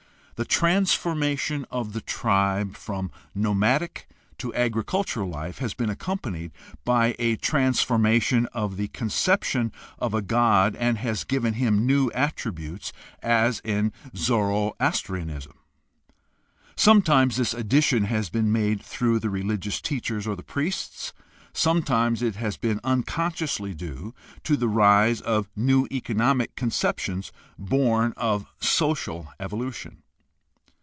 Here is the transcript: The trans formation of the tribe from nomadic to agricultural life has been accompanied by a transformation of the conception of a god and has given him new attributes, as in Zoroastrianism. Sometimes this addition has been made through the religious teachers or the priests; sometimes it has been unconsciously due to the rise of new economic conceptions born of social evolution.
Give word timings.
The 0.37 0.45
trans 0.45 0.91
formation 0.95 1.67
of 1.69 1.93
the 1.93 2.01
tribe 2.01 2.75
from 2.75 3.11
nomadic 3.35 4.09
to 4.39 4.51
agricultural 4.55 5.29
life 5.29 5.59
has 5.59 5.75
been 5.75 5.91
accompanied 5.91 6.51
by 6.83 7.13
a 7.19 7.35
transformation 7.35 8.47
of 8.47 8.75
the 8.75 8.87
conception 8.87 9.71
of 9.99 10.15
a 10.15 10.21
god 10.23 10.75
and 10.77 10.97
has 10.97 11.25
given 11.25 11.53
him 11.53 11.85
new 11.85 12.09
attributes, 12.13 12.91
as 13.21 13.61
in 13.63 13.93
Zoroastrianism. 14.15 15.59
Sometimes 16.75 17.37
this 17.37 17.53
addition 17.53 18.05
has 18.05 18.31
been 18.31 18.51
made 18.51 18.81
through 18.81 19.19
the 19.19 19.29
religious 19.29 19.79
teachers 19.79 20.25
or 20.25 20.35
the 20.35 20.41
priests; 20.41 21.13
sometimes 21.53 22.23
it 22.23 22.37
has 22.37 22.57
been 22.57 22.79
unconsciously 22.83 23.75
due 23.75 24.15
to 24.43 24.57
the 24.57 24.67
rise 24.67 25.21
of 25.21 25.51
new 25.55 25.87
economic 25.91 26.55
conceptions 26.55 27.31
born 27.59 28.15
of 28.17 28.47
social 28.59 29.31
evolution. 29.39 29.97